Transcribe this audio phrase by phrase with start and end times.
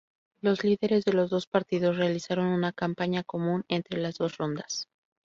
[0.41, 4.87] Los líderes de los dos partidos realizaron una campaña común entre las dos rondas.